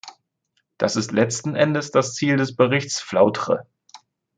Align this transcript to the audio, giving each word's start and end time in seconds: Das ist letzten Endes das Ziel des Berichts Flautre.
Das 0.79 0.95
ist 0.95 1.11
letzten 1.11 1.53
Endes 1.53 1.91
das 1.91 2.15
Ziel 2.15 2.35
des 2.37 2.55
Berichts 2.55 2.99
Flautre. 2.99 3.67